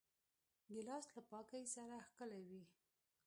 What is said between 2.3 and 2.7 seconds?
وي.